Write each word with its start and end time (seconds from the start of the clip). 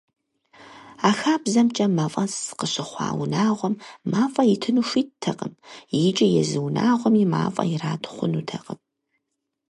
А 1.07 1.11
хабзэмкӏэ, 1.19 1.85
мафӏэс 1.95 2.35
къыщыхъуа 2.59 3.07
унагъуэм 3.21 3.75
мафӏэ 4.11 4.43
итыну 4.53 4.85
хуиттэкъым, 4.89 5.53
икӏи 6.05 6.27
езы 6.41 6.59
унагъуэми 6.65 7.25
мафӏэ 7.33 7.63
ират 7.75 8.03
хъунутэкъым. 8.13 8.79